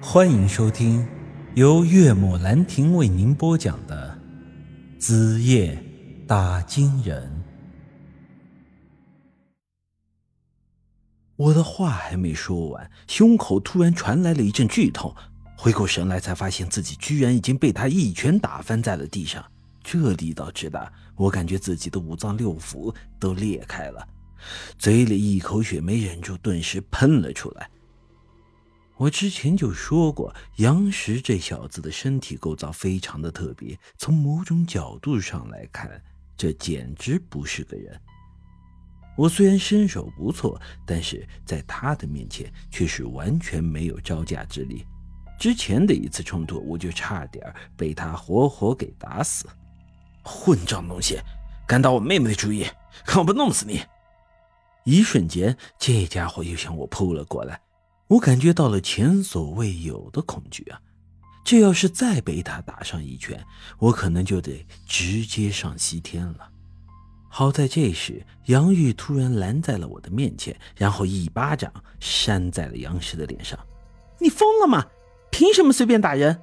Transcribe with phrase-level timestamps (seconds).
[0.00, 1.06] 欢迎收听
[1.54, 4.18] 由岳母兰亭为您播讲的
[5.00, 5.82] 《子夜
[6.26, 7.26] 打金人》。
[11.36, 15.14] 我的话还没说完，胸口突然传来了一阵剧痛。
[15.56, 19.42] 回过神来，才发现自己居然已经被他一拳打翻在了地上。
[19.82, 24.06] 这力道之大，我感觉自己的五脏六腑都裂开了，
[24.78, 27.70] 嘴里一口血没忍住，顿时喷了出来。
[28.98, 36.02] 我之前就说过，杨石这小子的身体构造非常的特别，从某种角度上来看，
[36.34, 38.00] 这简直不是个人。
[39.14, 44.86] 我虽然身手不错，但是在他的面前却是完全没有招架之力。
[45.38, 49.46] 之前的一次冲突，我就差点被他活活给打死。
[50.22, 51.20] 混账东西，
[51.66, 52.66] 敢打我妹妹的主意，
[53.04, 53.82] 看我不弄死你！
[54.84, 57.60] 一瞬间，这家伙又向我扑了过来。
[58.08, 60.80] 我感觉到了前所未有的恐惧啊！
[61.44, 63.44] 这要是再被他打上一拳，
[63.78, 66.50] 我可能就得直接上西天了。
[67.28, 73.58] 好在这时杨玉突然拦在了我的面前，然后一巴掌扇在了杨石的脸上。
[74.20, 74.86] “你疯了吗？
[75.30, 76.40] 凭什么随便打人？”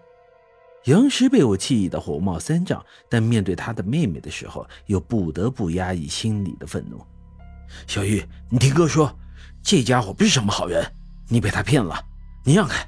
[0.85, 7.01] 杨石被我气得火冒三丈，但面对他的妹妹的时候，又不得不压抑心里的愤怒。
[7.87, 9.17] “小玉，你听哥说，
[9.63, 10.85] 这家伙不是什么好人。”
[11.33, 11.99] 你被他骗了，
[12.43, 12.87] 你让开，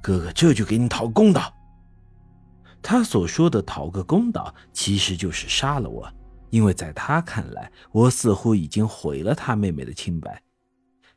[0.00, 1.52] 哥哥这就给你讨公道。
[2.80, 6.08] 他所说的讨个公道，其实就是杀了我，
[6.50, 10.40] 因为在他看来，我似乎已经毁了他妹妹的清白。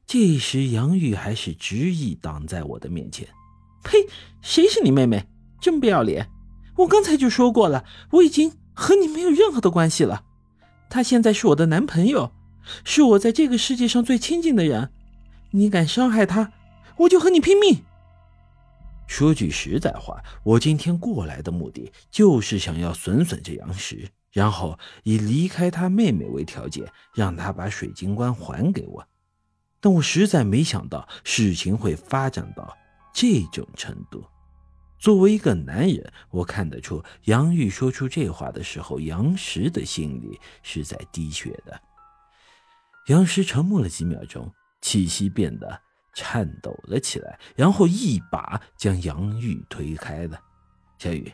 [0.07, 3.27] 这时，杨玉还是执意挡在我的面前。
[3.83, 3.99] 呸！
[4.41, 5.27] 谁是你妹妹？
[5.61, 6.27] 真不要脸！
[6.77, 10.23] 我刚才就说过了，我已经和你没有任何的关系了。
[10.89, 12.31] 他现在是我的男朋友，
[12.83, 14.91] 是我在这个世界上最亲近的人。
[15.51, 16.51] 你敢伤害他，
[16.97, 17.83] 我就和你拼命。
[19.07, 29.07] 说句实在话，我今天过来的目的就是想要损损这杨石，然后以离开他妹妹为条件，让他把水晶棺还给我。
[29.79, 32.75] 但我实在没想到事情会发展到
[33.13, 34.25] 这种程度。
[34.97, 41.79] 作为一个男人，我看得出杨玉说出这话的时候，杨石的心里是在滴血的。
[43.07, 44.51] 杨石沉默了几秒钟。
[44.85, 45.81] 气息变得
[46.13, 50.39] 颤抖了起来，然后一把将杨玉推开了。
[50.99, 51.33] 小雨，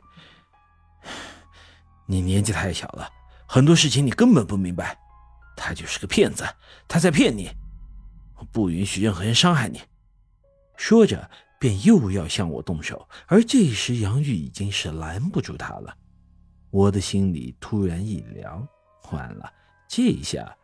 [2.05, 3.09] 你年纪太小了，
[3.45, 4.97] 很多事情你根本不明白。
[5.57, 6.45] 他就是个骗子，
[6.87, 7.49] 他在骗你。
[8.37, 9.81] 我不允许任何人伤害你。
[10.77, 11.29] 说着，
[11.59, 15.93] 便又要向我动手，而这时杨玉已经是拦不住他了。
[16.69, 18.65] 我的心里突然一凉，
[19.11, 19.51] 完了，
[19.89, 20.55] 这下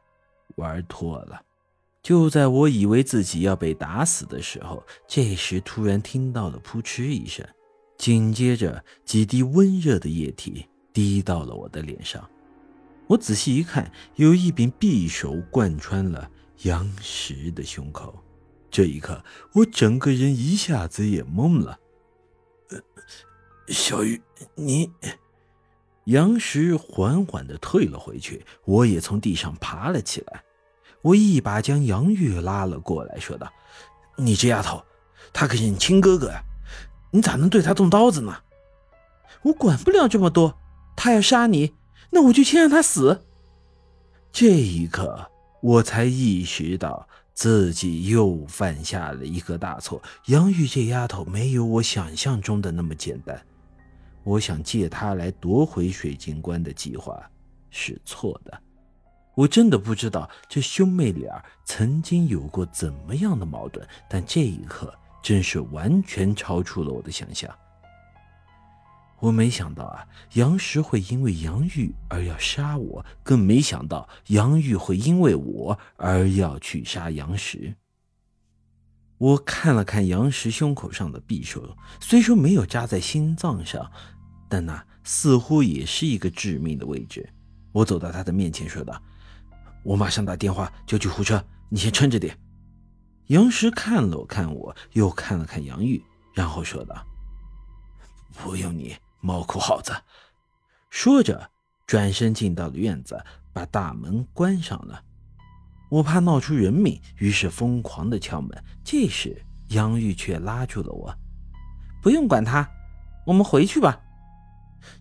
[0.55, 1.43] 玩脱了。
[2.07, 7.45] 就在我以为自己要被打死的时候，这时突然听到了扑哧一声，
[7.97, 12.25] 紧接着几滴温热的液体滴到了我的脸上。
[13.07, 16.31] 我仔细一看，有一柄匕首贯穿了
[16.61, 18.17] 杨石的胸口。
[18.71, 21.77] 这一刻，我整个人一下子也懵了。
[22.69, 22.79] 呃，
[23.67, 24.21] 小玉，
[24.55, 24.89] 你……
[26.05, 30.41] 杨石缓缓地退了回去，我也从地上爬了起来。
[31.01, 33.51] 我一把将杨玉拉了过来，说道
[34.17, 34.83] ：“你这丫头，
[35.31, 36.41] 他可是你亲哥哥呀，
[37.11, 38.35] 你咋能对他动刀子呢？”
[39.43, 40.57] 我管不了这么多，
[40.95, 41.73] 他要杀你，
[42.09, 43.23] 那我就先让他死。
[44.31, 45.29] 这一刻，
[45.61, 50.01] 我才意识到自己又犯下了一个大错。
[50.25, 53.39] 杨玉这丫头没有我想象中的那么简单，
[54.23, 57.21] 我想借她来夺回水晶棺的计划
[57.69, 58.59] 是错的。
[59.37, 67.55] 我真的不知道这兄妹俩曾经有过怎么样的矛盾，但这一刻真是完全超出了我的想象。
[69.19, 70.03] 我没想到啊，
[70.33, 77.75] 杨石会因为杨玉而要杀我，更没想到杨玉会因为我而要去杀杨石。
[79.19, 83.91] 我看了看杨石胸口上的匕首，虽说没有扎在心脏上，
[84.49, 87.29] 但那似乎也是一个致命的位置。
[87.71, 88.99] 我走到他的面前，说道。
[89.87, 92.37] 我马上打电话叫救护车，你先撑着点。
[93.27, 96.03] 杨石看了看我，又看了看杨玉，
[96.33, 97.07] 然后说道
[98.35, 99.93] ：“不用你，猫哭耗子。”
[100.91, 101.49] 说着，
[101.85, 103.17] 转身进到了院子，
[103.53, 105.01] 把大门关上了。
[105.89, 108.61] 我怕闹出人命，于是疯狂的敲门。
[108.83, 111.15] 这时，杨玉却拉住了我
[112.03, 112.69] ：“不用管他，
[113.25, 113.97] 我们回去吧。”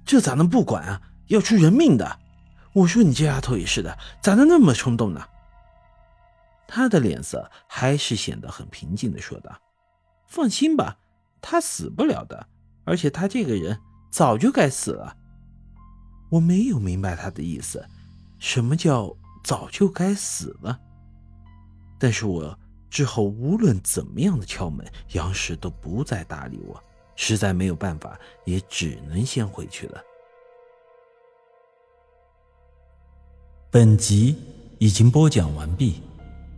[0.06, 1.02] 这咋能不管啊？
[1.26, 2.20] 要出人命的！
[2.76, 5.26] 我说：“你这丫头也是的，咋能那么冲动呢？”
[6.68, 9.58] 他的脸色还是显得很平静的说道
[10.28, 10.98] ：“放心吧，
[11.40, 12.46] 他死不了的，
[12.84, 13.80] 而且他这个人
[14.10, 15.16] 早就该死了。
[16.28, 17.82] 我没有明白他的意思，
[18.38, 20.78] 什么叫早就该死了？
[21.98, 22.58] 但是我
[22.90, 26.78] 之后无论怎么样的敲门，杨氏都不再搭理我，
[27.14, 30.02] 实在没有办法，也只能先回去了。
[33.76, 34.34] 本集
[34.78, 35.96] 已经播讲完毕，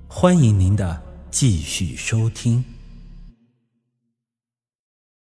[0.06, 2.64] 欢迎您的继续收听。